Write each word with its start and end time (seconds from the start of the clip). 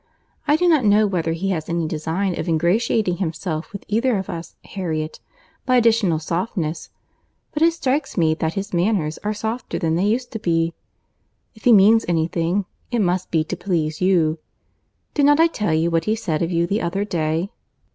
I 0.47 0.55
do 0.55 0.67
not 0.67 0.83
know 0.83 1.05
whether 1.05 1.33
he 1.33 1.51
has 1.51 1.69
any 1.69 1.87
design 1.87 2.35
of 2.39 2.49
ingratiating 2.49 3.17
himself 3.17 3.71
with 3.71 3.85
either 3.87 4.17
of 4.17 4.31
us, 4.31 4.55
Harriet, 4.65 5.19
by 5.63 5.75
additional 5.75 6.17
softness, 6.17 6.89
but 7.53 7.61
it 7.61 7.71
strikes 7.71 8.17
me 8.17 8.33
that 8.33 8.55
his 8.55 8.73
manners 8.73 9.19
are 9.19 9.35
softer 9.35 9.77
than 9.77 9.93
they 9.97 10.05
used 10.07 10.31
to 10.31 10.39
be. 10.39 10.73
If 11.53 11.65
he 11.65 11.71
means 11.71 12.03
any 12.07 12.25
thing, 12.25 12.65
it 12.89 12.97
must 12.97 13.29
be 13.29 13.43
to 13.43 13.55
please 13.55 14.01
you. 14.01 14.39
Did 15.13 15.27
not 15.27 15.39
I 15.39 15.45
tell 15.45 15.71
you 15.75 15.91
what 15.91 16.05
he 16.05 16.15
said 16.15 16.41
of 16.41 16.49
you 16.49 16.65
the 16.65 16.81
other 16.81 17.05
day?" 17.05 17.51